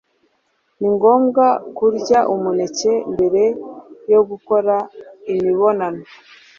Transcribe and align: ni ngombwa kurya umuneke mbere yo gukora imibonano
ni 0.79 0.87
ngombwa 0.95 1.45
kurya 1.77 2.19
umuneke 2.33 2.93
mbere 3.13 3.43
yo 4.11 4.21
gukora 4.29 4.75
imibonano 5.31 6.03